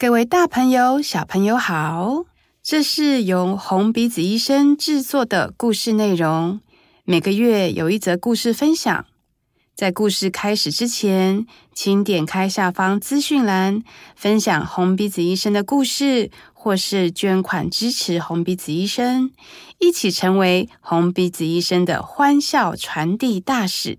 [0.00, 2.24] 各位大朋友、小朋友好，
[2.62, 6.60] 这是由红鼻子医生制作的故事内容。
[7.02, 9.06] 每个月有一则故事分享。
[9.74, 13.82] 在故事开始之前，请点开下方资讯栏，
[14.14, 19.32] 分享红鼻子医生的故事，或是捐款支持红鼻子医生，
[19.80, 23.98] 一起成为红鼻子医生的欢笑传递大使。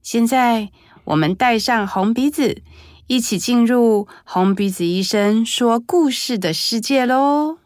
[0.00, 0.70] 现在，
[1.06, 2.62] 我们戴上红鼻子。
[3.08, 7.56] 一起进入红鼻子医生说故事的世界喽！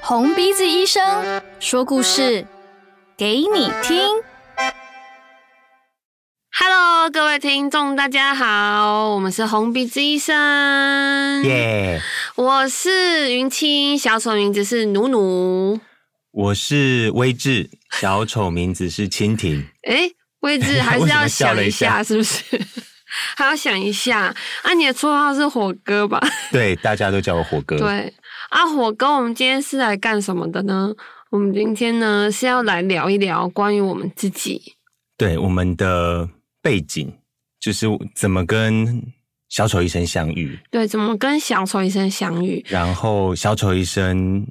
[0.00, 2.46] 红鼻子医生说故事
[3.18, 3.98] 给你听。
[6.58, 11.44] Hello，各位听众，大家好，我们是红鼻子医生。
[11.44, 12.00] 耶！
[12.36, 15.78] 我是云青，小丑名字是努努。
[16.30, 19.68] 我是威志，小丑名字是蜻蜓。
[19.82, 22.44] 诶位置还是要想一下，是不是？
[23.36, 24.34] 还要想一下。
[24.62, 26.20] 啊，你的绰号是火哥吧？
[26.52, 27.78] 对，大家都叫我火哥。
[27.78, 28.12] 对，
[28.50, 30.92] 啊，火哥，我们今天是来干什么的呢？
[31.30, 34.74] 我们今天呢是要来聊一聊关于我们自己，
[35.16, 36.28] 对，我们的
[36.60, 37.12] 背景，
[37.58, 39.02] 就是怎么跟
[39.48, 40.58] 小丑医生相遇。
[40.70, 42.64] 对，怎么跟小丑医生相遇？
[42.68, 44.46] 然后，小丑医生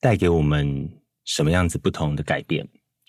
[0.00, 0.88] 带给我们
[1.24, 2.66] 什么样子不同的改变？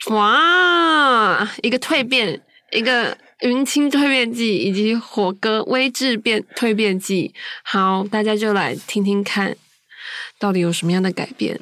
[0.09, 2.39] 哇，一个蜕变，
[2.71, 7.33] 一个云青蜕变记，以及火哥威志变蜕变记。
[7.63, 9.55] 好，大家就来听听看，
[10.37, 11.59] 到底有什么样的改变？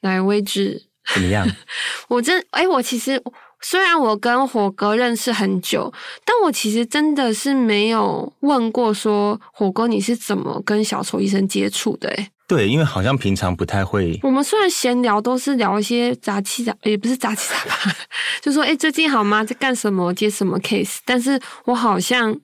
[0.00, 1.46] 来，威志怎么样？
[2.08, 3.20] 我真哎，我其实
[3.60, 5.92] 虽然我跟火哥认识很久，
[6.24, 12.08] 但我其实真的是没有问过说，火哥你是怎么跟小丑医生接触的？
[12.10, 12.30] 哎。
[12.48, 14.18] 对，因为好像平常不太会。
[14.22, 17.92] 我们虽然闲聊都是聊一些杂七杂，也不是杂七杂八，
[18.42, 19.42] 就说哎，最近好吗？
[19.42, 20.12] 在干什么？
[20.12, 20.98] 接什么 case？
[21.06, 22.38] 但是我好像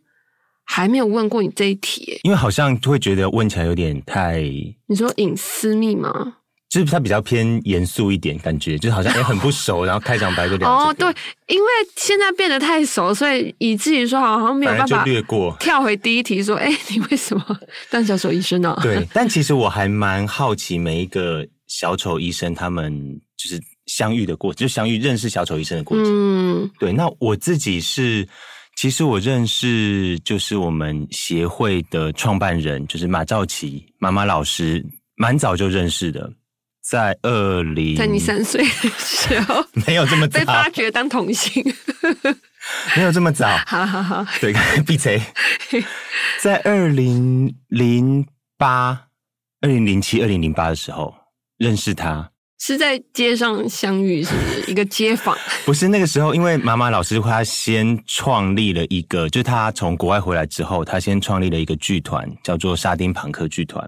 [0.65, 4.41] 还没有问过你这一题，因为好像会觉得问起来有点太……
[4.87, 6.37] 你说隐私密吗？
[6.69, 11.09] 就是他比较偏严肃一点，感觉就是好像也很不熟，然后开场白就聊哦，对，
[11.47, 17.59] 因为现在变得太熟，所以以至于说好像没有办法略过，跳回第一题说，哎，你为什么
[17.91, 18.79] 当小丑医生呢？
[18.83, 22.93] 对， 但其实我还蛮好奇每一个小丑医生他们
[23.39, 26.07] 就是相遇的过程，就相遇认识小丑医生的过程。
[26.07, 28.29] 嗯，对，那我自己是，
[28.77, 34.85] 其实我认识就是我们协会的创办人，就是马兆琪妈妈老师，
[35.17, 36.31] 蛮早就认识的。
[36.91, 41.63] 在二零，在你三岁的时候 没有这么早被发掘当童星，
[42.97, 43.47] 没有这么早。
[43.67, 44.55] 好好好，对，
[44.87, 45.21] 闭嘴。
[46.41, 48.27] 在二零零
[48.57, 49.09] 八、
[49.61, 51.15] 二零零七、二零零八的时候
[51.59, 55.37] 认识他，是在街上相遇，是不是一个街访？
[55.67, 63.87] 不是那个时候，因为妈妈老师他先创立了一个，就是他从国外回来之后，他先创立了一个剧团，叫做沙丁庞克剧团。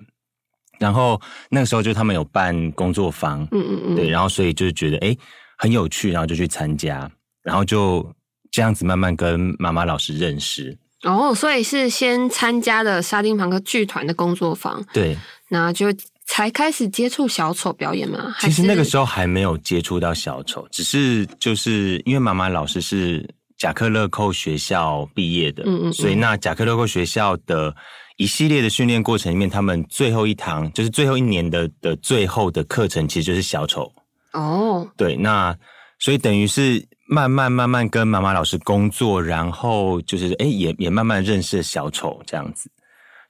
[0.80, 1.20] 然后
[1.50, 5.16] 那个时候就他们有办工作坊，嗯嗯嗯，对，然后所以就是觉得诶
[5.58, 7.08] 很有趣，然后就去参加，
[7.42, 8.10] 然后就
[8.50, 10.74] 这样子慢慢跟妈妈老师认识。
[11.02, 15.14] 哦，所以是先参加了沙丁庞克剧团的工作坊，对，
[15.50, 15.88] 那就
[16.26, 18.34] 才开始接触小丑表演嘛？
[18.40, 27.76] 其实那个时候还没有接触到小丑，只是就是因为妈妈老师是贾克勒寇学校毕业的，嗯嗯嗯，所以那贾克勒寇学校的。
[28.20, 33.90] 一系列的训练过程里面，他们最后一堂就是最后一年的的最后的课程，其实就是小丑。
[34.34, 35.56] 哦，对，那
[35.98, 42.70] 所以等于是慢慢慢慢跟妈妈老师工作，然后就是哎，也也慢慢认识了小丑这样子。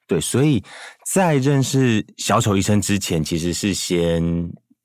[0.08, 0.60] 对，所以
[1.06, 4.20] 在认识小丑医生之前，其实是先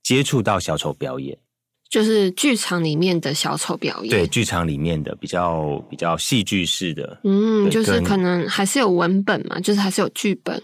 [0.04, 1.36] 接触到小丑表演。
[1.96, 10.62] 就是剧场里面的小丑表演，对，剧场里面的比较比较戏剧式的，嗯，就是可能还是有文本嘛，就是还是有剧本。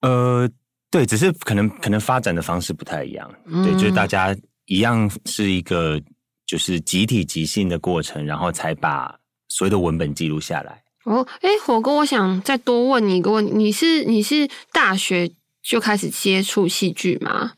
[0.00, 0.48] 呃，
[0.90, 4.34] 对，只是可能可能发展的方式不太一样，嗯、对，就是大家
[4.64, 6.00] 一样是一个
[6.46, 9.14] 就是集体即兴的过程，然后才把
[9.48, 10.82] 所有的文本记录下来。
[11.04, 15.30] 哦，哎，火哥，我想再多问你一个问题，你是你是大学
[15.62, 17.52] 就开始接触戏剧吗？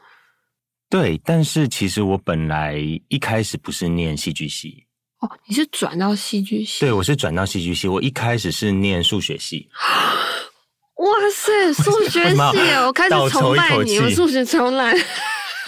[0.91, 2.77] 对，但是其实我本来
[3.09, 4.85] 一开始不是念戏剧系
[5.21, 6.81] 哦，你是转到戏剧系？
[6.81, 7.89] 对，我是转到戏剧系。
[7.89, 9.69] 我一开始是念数学系。
[10.97, 12.39] 哇塞，数学 系！
[12.87, 14.97] 我开始崇拜你，我数学超烂。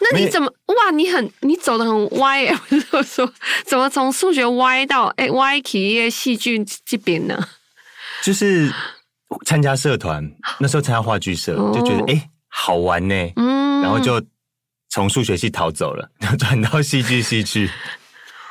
[0.00, 0.52] 那你怎么？
[0.66, 2.54] 哇，你很你走的很歪耶！
[2.90, 3.32] 我说
[3.64, 7.48] 怎么从数学歪到哎歪起戏剧这边呢？
[8.22, 8.70] 就是
[9.46, 10.28] 参加社团，
[10.58, 14.20] 那时候参加话剧社，哦、就觉得哎好玩呢，嗯，然后就。
[14.92, 16.08] 从数学系逃走了，
[16.38, 17.68] 转到戏剧系去。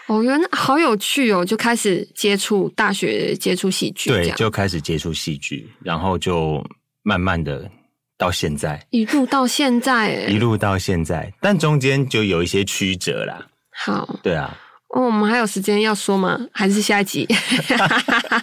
[0.08, 1.46] 哦，原来好有趣哦！
[1.46, 6.62] 就开始接触大学，接触戏剧，对，就开始接触戏剧，然后就
[7.04, 7.70] 慢慢的
[8.18, 13.48] 到现在，一路到现在， 一路到现在，但中间就有一些曲折啦。
[13.86, 14.58] 好，对啊。
[14.90, 16.38] 哦，我们还有时间要说吗？
[16.52, 17.26] 还是下一集？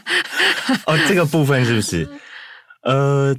[0.86, 2.08] 哦，这个部分是不是？
[2.84, 3.36] 呃，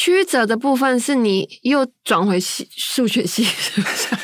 [0.00, 4.16] 曲折的部分是你又转回系数学系，是不是？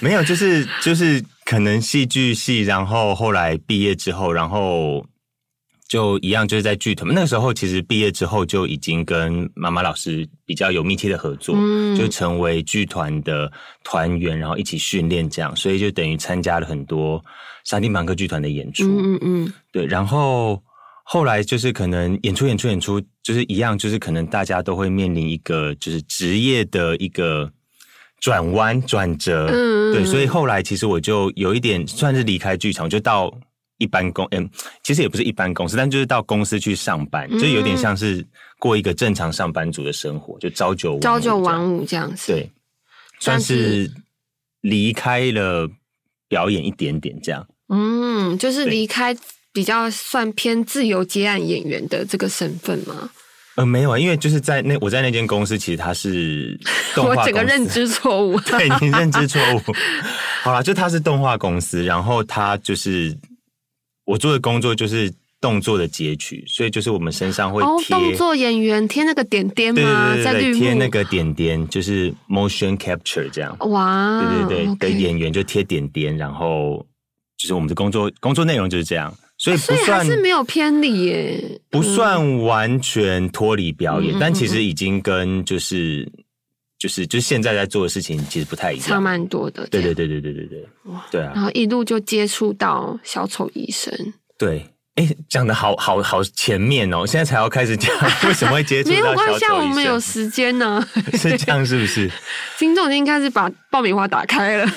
[0.00, 5.02] 没有，就是就是可能戏剧系，然后后来毕业之后，然后
[5.88, 7.10] 就一样，就是在剧团。
[7.14, 13.50] 那个时候其实毕业之后就已经跟妈妈老师比较有密切的合作，嗯，就成为剧团的
[13.82, 17.24] 团员，然后一起训练这样，所以就等于参加了很多
[17.64, 19.86] 沙丁庞克剧团的演出，嗯嗯，对。
[19.86, 20.62] 然后
[21.04, 27.48] 后来就是可能演出演出演出，就是一样，就是可能大家都会面临一个就是职业的一个。
[28.20, 33.30] 转弯转折，嗯，对，所以后来其实我就有一点算是离开剧场，就到
[33.76, 34.48] 一般公，嗯，
[34.82, 38.26] 其实也不是一般公司，但就是到公司去上班，就有点像是
[38.58, 42.50] 过一个正常上班族的生活，就朝九朝九晚五这样子，对，
[43.20, 43.92] 算是
[44.62, 45.68] 离开了
[46.26, 49.14] 表演一点点这样，嗯，就是离开
[49.54, 53.08] 比较算偏自由接案演员的这个身份吗？
[53.54, 56.58] 呃，没有啊，因为就是在那我在那间公司，其实他是
[56.92, 57.20] 动画公司。
[57.20, 59.60] 我整个认知错误， 对，你认知错误。
[60.42, 63.16] 好啦，就他是动画公司，然后他就是
[64.04, 65.08] 我做的工作就是
[65.40, 70.14] 动作的截取，所以就是我们身上会贴、哦、动作演员贴那个点点吗？
[70.16, 73.56] 对对对，贴那个点点就是 motion capture 这样。
[73.70, 76.84] 哇，对对对，的演员就贴点点，然后
[77.38, 79.16] 就是我们的工作工作内容就是这样。
[79.44, 86.10] 所以不算是没有偏离耶，不算完全脱离表演，嗯，但其实已经跟就是
[86.78, 89.66] 就是就是现在在做的事情其实不太一样，差蛮多的。
[89.66, 93.92] 对对对对对对对，哇，对啊，然后一路就接触到小丑医生，
[94.38, 94.64] 对。
[94.94, 97.92] 哎，讲的好好好前面哦，现在才要开始讲
[98.28, 98.94] 为什么会接触到。
[98.94, 100.86] 没有关系，我们有时间呢。
[101.14, 102.08] 是这样是不是？
[102.60, 104.72] 听众已经开始把爆米花打开了，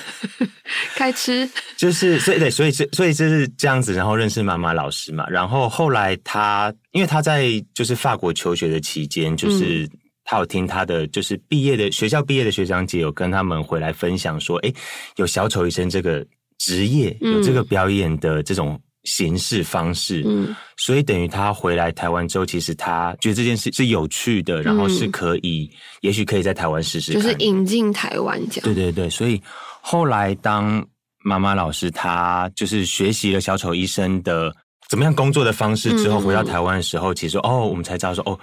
[0.95, 1.47] 开吃。
[1.77, 5.23] 就是所以对，所以这所以就是这样子，然后认识妈妈老师嘛。
[5.29, 9.87] 然后后来他，因为他在就是法国求学的期间，就是
[10.23, 14.73] 他有听他的就是毕业的学校毕业的学长姐有跟他们回来分享说，哎，
[15.17, 16.25] 有小丑医生这个
[16.57, 18.81] 职业，有这个表演的这种。
[19.07, 28.63] 形式方式，嗯，所以等于他回来台湾之后，其实他觉得这件事是有趣的，然后是可以，嗯、也许可以在台湾试试，就是引进台湾这样。
[28.65, 29.41] 对对对，所以
[29.79, 30.85] 后来当
[31.23, 34.53] 妈妈老师，他就是学习了小丑医生的
[34.89, 38.37] 怎么样工作的方式之后，回到台湾的时候，嗯、其实哦，我们才知道说哦，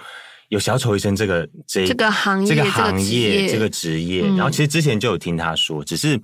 [0.49, 4.35] 有小丑医生这个这这个行业，这个行业，这个职业、嗯。
[4.35, 6.19] 然后其实之前就有听他说，只是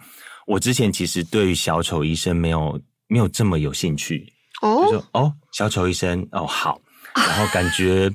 [0.47, 2.81] 我之前其实对于小丑医生没有。
[3.11, 4.31] 没有这么有兴趣
[4.61, 6.79] 哦，就说哦，小丑医生哦好，
[7.13, 8.09] 然后感觉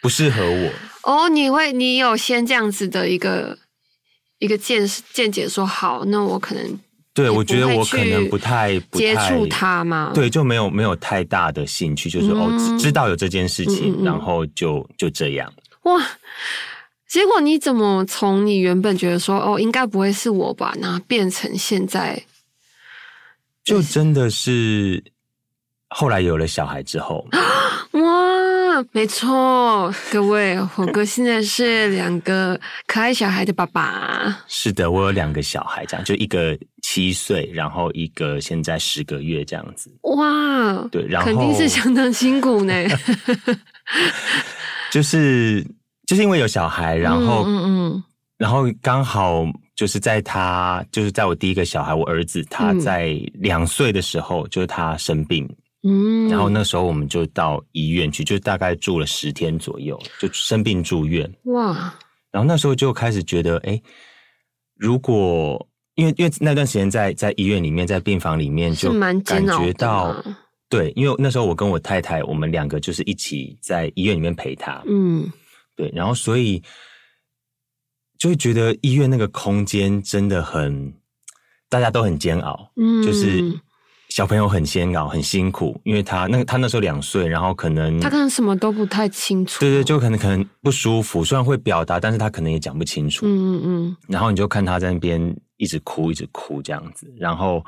[0.00, 0.70] 不适合我
[1.02, 1.28] 哦。
[1.28, 3.58] 你会，你有先这样子的一个
[4.38, 6.78] 一个见见解说好，那我可能
[7.12, 16.00] 对我觉得我可能不太接触他嘛，对，就没有没有太大的兴趣，就是、嗯、哦知道有这件事情，嗯嗯嗯然后就就这样哇。
[17.08, 22.22] 结果你怎么从你原本觉得说哦应该不会是我吧，然后变成现在？
[23.66, 25.02] 就真的是
[25.88, 27.26] 后来有了小孩之后，
[27.90, 34.44] 哇，没错，各位，火哥现在是两个可爱小孩的爸爸。
[34.46, 39.90] 是的，我有两个小孩，这样就一个七岁，然后一个现在十个月这样子。
[40.02, 42.72] 哇，对，然后肯定是相当辛苦呢。
[44.92, 45.66] 就是
[46.06, 48.04] 就是因为有小孩，然后嗯嗯，
[48.38, 49.44] 然后刚好。
[49.76, 55.46] 就是在他，就是在我第一个小孩，我儿子他在两岁的时候，嗯，就是他生病，
[55.82, 61.94] 嗯，然后那时候我们就到医院去，就大概住了十天左右，就生病住院，哇，
[62.30, 63.78] 然后那时候就开始觉得，哎，
[64.76, 70.16] 如果因为因为那段时间在在医院里面，在病房里面就感觉到，
[70.70, 75.30] 对，因为那时候我跟我太太，我们两个就是一起在医院里面陪他，嗯，
[75.76, 76.62] 对，然后所以。
[78.18, 80.92] 就会觉得医院那个空间真的很，
[81.68, 83.42] 大家都很煎熬，嗯，就是
[84.08, 97.62] 小朋友很煎熬，很辛苦，因为他那他那时候两岁，然后可能他可能什么都不太清楚，对对，就可能可能不舒服，虽然会表达，但是他可能也讲不清楚，嗯嗯嗯，然后你就看他在那边一直哭，一直哭这样子，然后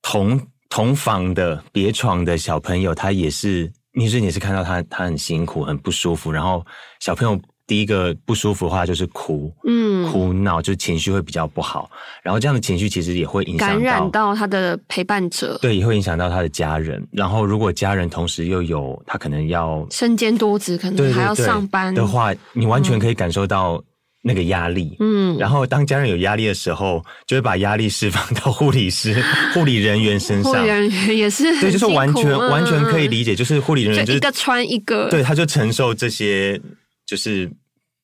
[0.00, 6.64] 同同房的别床的小朋友，他也是，你是你是看到他他很辛苦，很不舒服，然后
[7.00, 7.38] 小朋友。
[7.66, 11.90] 第一个不舒服的话就是哭，嗯，哭闹就情绪会比较不好，
[12.22, 17.02] 然后这样的情绪其实也会影响到感染到他的陪伴者，对，也会影响到他的家人。
[17.10, 23.82] 然后如果家人同时又有他可能要身兼多职，可能还要上班的话，你完全可以感受到
[24.22, 25.38] 那个压力，嗯。
[25.38, 36.60] 然后当家人有压力的时候，就会把压力释放到护理师、护理人员身上，护理人员也是对，就是完全完全可以理解，就是护理人员就是一个穿一个，对，他就承受这些。
[37.06, 37.50] 就是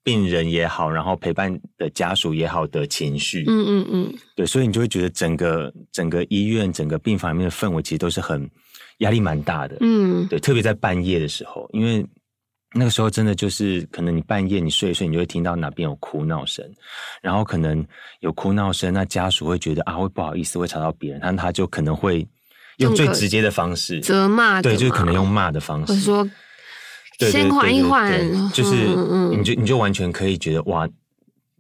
[0.03, 8.49] 病人也好，然后陪伴的家属也好的情绪，嗯嗯嗯，对，所以你就会觉得整个整个医院、整个病房里面的氛围其实都是很
[8.99, 12.05] 压力蛮大的，嗯，对，特别在半夜的时候，因为
[12.73, 16.65] 那个时候真的就是可能你半夜你睡一睡，你就会听到哪边有哭闹声，
[17.21, 17.87] 然后可能
[18.21, 22.27] 有哭闹声，那家属会觉得啊，会不好意思，会吵到别人，但他就可能会
[22.79, 26.27] 用最直接的方式责骂，对，就是可能用骂的方式，说。
[27.29, 28.75] 先缓一缓，就是
[29.37, 30.89] 你就你就完全可以觉得哇，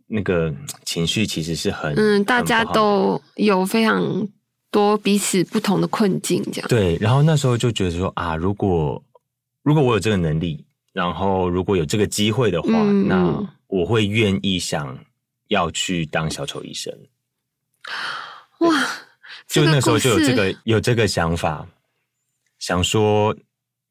[0.06, 4.28] 那个情绪其实是很嗯，大家都有非常
[4.70, 6.96] 多彼此不同的困境，这样对。
[7.00, 9.02] 然后那时候就觉得说啊，如果
[9.62, 14.98] 如果我有这个能力，然后如果有这个机会的话，嗯、那我会愿意想
[15.48, 16.96] 要去当小丑医生。
[18.60, 18.70] 哇，
[19.48, 21.66] 就那时候就有这个有这个想法，
[22.58, 23.36] 想说。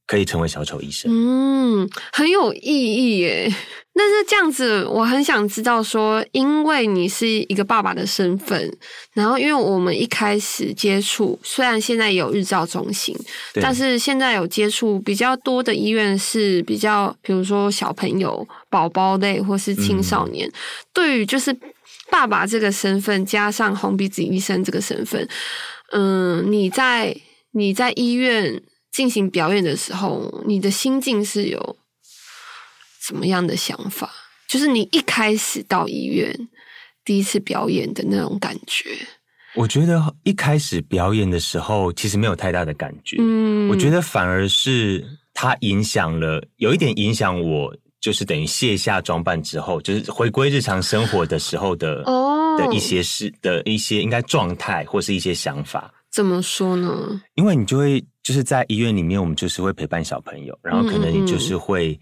[0.09, 3.47] 可以成为小丑医生，嗯，很有意义耶。
[3.93, 8.75] 但是这样子，我很想知道说，因为你是一个爸爸的身份，
[9.13, 13.15] 然后因为我们一开始接触，虽然现在有日照中心，
[13.61, 20.47] 但是现在有接触比较多的医院是比较，比如说小朋友、宝宝类或是青少年。
[20.47, 20.53] 嗯、
[20.91, 21.55] 对于就是
[22.09, 25.27] 爸爸这个身份，加上红鼻子医生这个身份，
[25.91, 27.15] 嗯，你在
[27.51, 28.59] 你在医院。
[28.91, 31.77] 进行表演的时候，你的心境是有
[33.01, 34.11] 什么样的想法？
[34.47, 36.35] 就是你一开始到医院
[37.05, 38.89] 第一次表演的那种感觉。
[39.55, 43.17] 我觉得一开始表演的时候，其实没有太大的感觉。
[43.19, 55.93] 嗯，我觉得反而是它影响了，有一点影响我，就是等于卸下装扮之后，就是回归日常生活的时候的 哦的一些事的一些应该状态或是一些想法。
[56.11, 57.21] 怎么说呢？
[57.35, 58.03] 因为你就会。
[58.29, 61.99] 就是在医院里面，我们就是会陪伴小朋友，然后可能你就是会、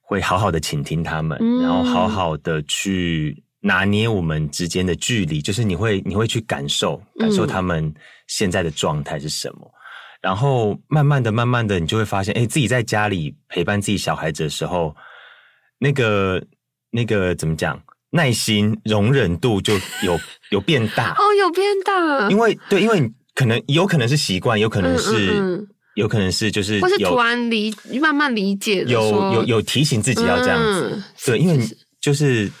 [0.00, 5.42] 会好好的倾听他们，嗯、然后好好的去拿捏我们之间的距离。
[5.42, 7.94] 就是你会你会去感受感受他们
[8.26, 9.76] 现在的状态是什么，嗯、
[10.22, 14.96] 然后慢慢的慢慢的，你就会发现，哎，自己在家里陪伴自己小孩子的时候，
[15.78, 16.42] 那个
[16.90, 17.78] 那个怎么讲，
[18.08, 20.18] 耐心容忍度就有
[20.48, 23.12] 有变大哦，有变大，因为对，因为你。
[23.36, 25.68] 可能有可能是习惯，有可能是，嗯嗯嗯。
[25.96, 31.58] 有可能是就是，或是突然理慢慢理解的，有有有提醒自己要这样子，嗯、对，因为
[32.02, 32.52] 就是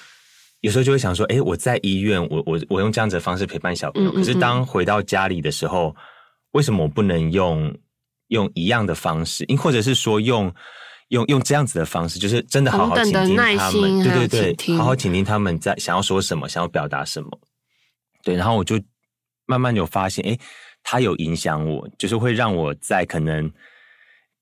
[0.62, 5.94] 有时候就会想说，哎，我在医院，我我我用这样子的方式陪伴小朋友，可是当回到家里的时候，
[6.52, 7.70] 为什么我不能用
[8.28, 10.50] 用一样的方式，因或者是说用
[11.08, 17.28] 用用这样子的方式，就是真的好好倾听他们，对对对，好好倾听他们在想要说什么，想要表达什么，
[18.24, 18.80] 对，然后我就
[19.44, 20.38] 慢慢有发现，哎。
[20.88, 23.50] 它有影响我，就是会让我在可能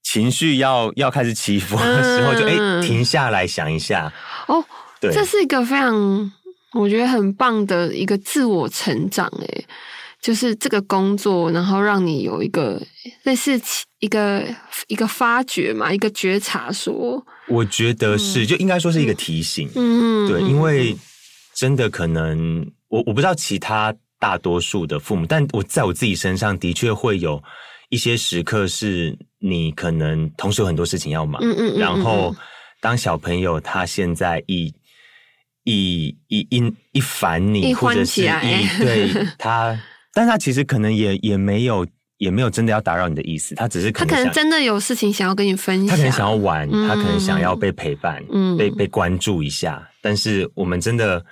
[0.03, 4.13] 情绪要要开始起伏的时候，嗯、就哎停下来想一下。
[4.47, 4.63] 哦，
[5.01, 6.31] 对，这是一个非常
[6.75, 9.27] 我觉得很棒的一个自我成长。
[9.41, 9.65] 哎，
[10.21, 12.79] 就是这个工作，然后让你有一个
[13.23, 13.59] 类似
[14.01, 14.45] 一个
[14.89, 17.25] 一个发掘嘛，一个觉察说。
[17.49, 19.71] 我觉得是，嗯、就应该说是一个提醒。
[19.75, 20.95] 嗯，对，因为
[21.55, 23.95] 真的可能我我不知道其他。
[24.25, 27.43] 大多数的父母，但我在我自己身上的确会有
[27.91, 32.35] 一些时刻，是你可能同时有很多事情要忙，嗯嗯，嗯，嗯，然后
[32.81, 34.73] 当小朋友他现在一
[35.65, 39.79] 一一一一烦你，或者是一对他，
[40.15, 51.23] 但他其实可能也也没有也没有真的要打扰你的意思，他只是可能他可能真的有事情想要跟你分享，他可能想要玩，嗯、他可能想要被陪伴，嗯，被被关注一下，但是我们真的。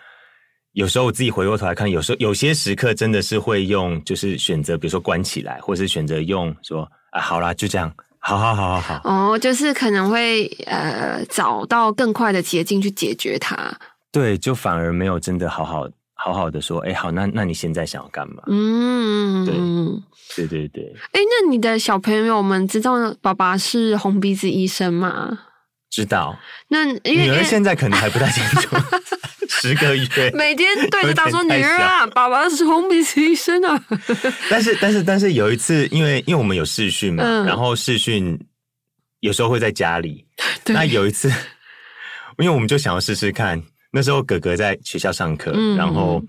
[0.72, 9.00] 有时候我自己回过头来看，有时候有些时刻真的是会用，就是选择，比如说关起来，或是选择用说啊，好啦，就这样，好好好好好。
[9.04, 13.70] 哦，就是可能会呃找到更快的捷径去解决它。
[14.10, 18.42] 对，就反而没有真的好好好好的说，哎，好，那那你现在想要干嘛？
[18.46, 19.44] 嗯，
[20.34, 20.94] 对，对对对。
[21.12, 25.38] 哎，那你的小朋友们知道爸爸是红鼻子医生吗？
[25.92, 26.37] 知道。
[26.66, 28.76] 那女儿现在可能还不太清楚。
[29.49, 33.84] 十个月，每天对着他说：“女儿啊，爸爸是红鼻子医生啊。”
[34.49, 38.37] 但是，但是，但是有一次，因为因为我们有试训嘛，嗯、然后试训
[39.20, 40.26] 有时候会在家里。
[40.66, 41.28] 那有一次，
[42.38, 43.62] 因为我们就想要试试看。
[43.92, 46.20] 那时候哥哥在学校上课，嗯、然后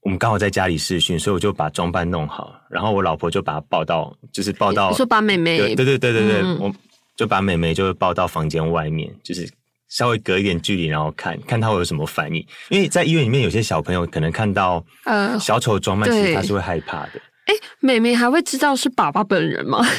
[0.00, 6.74] 我们刚好在家里试训，所以我就把装扮弄好，然后我老婆就把他抱到，就是抱到，说把妹妹，对对对对对，嗯、我
[7.16, 9.48] 就把妹妹就抱到房间外面，就是
[9.88, 12.44] 稍微隔一点距离，然后看看她会有什么反应。
[12.68, 17.12] 因为在医院里面，有些小朋友可能看到呃小丑装扮，其实他是会害怕的。
[17.46, 19.86] 哎、呃，妹妹还会知道是爸爸本人吗？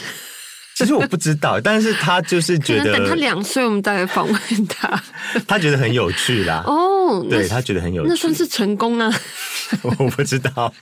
[0.75, 5.03] 其实我不知道，但是他就是觉得等他两岁，我们再来访问他。
[5.47, 6.63] 他觉得很有趣啦。
[6.65, 9.13] 哦，对他觉得很有趣，那算是成功啊。
[9.83, 10.73] 我不知道。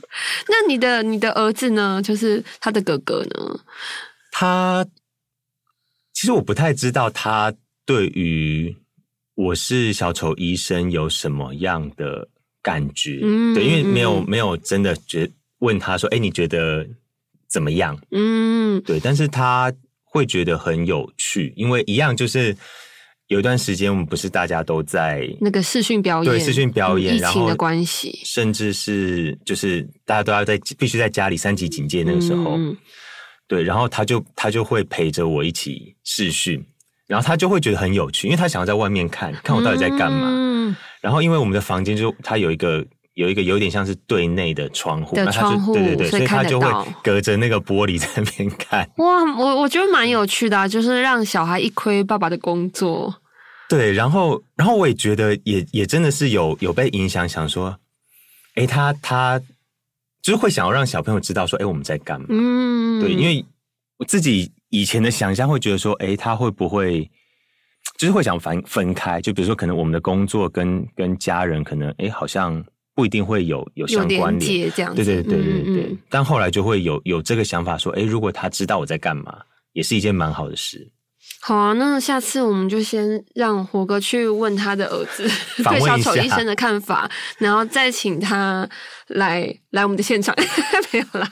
[0.47, 2.01] 那你的你的儿子呢？
[2.01, 3.59] 就是他的哥哥呢？
[4.31, 4.85] 他
[6.13, 7.53] 其实我不太知道他
[7.85, 8.75] 对于
[9.35, 12.27] 我是小丑医生有什么样的
[12.61, 13.19] 感觉。
[13.23, 16.87] 嗯，对，因为没有没有真的觉问他说，哎，你觉得？
[17.51, 17.99] 怎么样？
[18.11, 19.69] 嗯，对，但是他
[20.05, 22.55] 会觉得很有趣，因为一样就是
[23.27, 32.77] 有一段时间我们不是大家都在那个视讯表演，对，视讯表演，疫情的关系，甚至是就是大家都要在必须在家里三级警戒那个时候，嗯、
[33.51, 36.65] 对，然后他就他就会陪着我一起试训，
[37.05, 42.85] 然后他就会觉得很有趣，因为他想要在外面看看我到底在干嘛，嗯、然后因为我们的房间就他有一个。
[43.15, 46.67] 有一个有点像是对内的窗户，的窗户，对对对，所以，所以他就会
[47.03, 48.89] 隔着那个玻璃 在那边看。
[48.97, 53.13] 哇，我我觉得蛮有趣的啊，就是让小孩一窥爸爸的工作。
[53.67, 57.77] 对，然后然后我也觉得也也真的是有有被影响，想说，
[58.55, 59.39] 哎，他他
[60.21, 62.27] 就是会想要让小朋友知道说，哎，我们在干嘛？
[62.29, 63.45] 嗯，对，因为
[63.97, 67.09] 我自己以前的想象会觉得说，哎，他会不会
[67.97, 69.19] 就是会想分分开？
[69.21, 72.63] 就比如说，可能我们的工作跟跟家人可能，哎，好像。
[72.93, 75.83] 不一定会有有相关联，这样子，对对对对对。
[75.83, 79.39] 嗯嗯，但后来就会有有这个想法，说，哎，如果他知道我在干嘛，
[79.71, 80.91] 也是一件蛮好的事。
[81.41, 85.27] 好啊，那下次我们就先让火哥去问他的儿子
[85.63, 88.67] 对小丑医生的看法，然后再请他
[89.07, 90.35] 来来我们的现场。
[90.93, 91.31] 没有啦，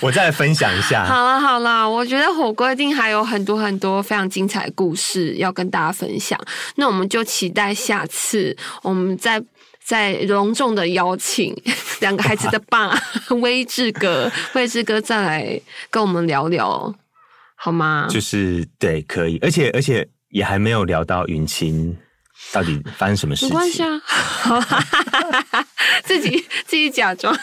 [0.00, 1.04] 我再来分享一下。
[1.04, 6.40] 好了好了，我觉得火哥一定还有很多很多非常精彩的故事要跟大家分享。
[6.76, 9.42] 那我们就期待下次我们再。
[9.88, 11.56] 再隆重的邀请
[12.00, 12.92] 两个孩子的爸
[13.40, 16.92] 威志哥，威志哥再来跟我们聊聊，
[17.56, 18.06] 好吗？
[18.08, 21.96] 就是对，可以，而且而且也还没有聊到云钦。
[22.52, 23.48] 到底发生什么事情？
[23.48, 24.60] 没关系啊，好
[26.04, 27.34] 自己自己假装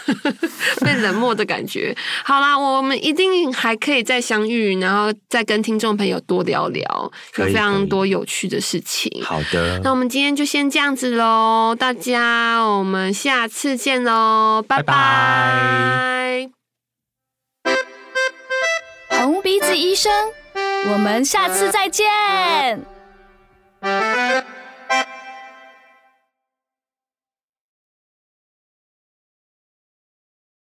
[0.81, 1.93] 被冷漠的感觉。
[2.23, 9.11] 好啦，我们一定还可以再相遇，然后再跟听众朋友多聊聊，有非常多有趣的事情。
[9.23, 16.62] 好的，那我们今天就先这样子喽，大家，我们下次见喽，拜拜。
[19.23, 20.11] 红鼻子医生
[20.91, 22.05] 我们下次再见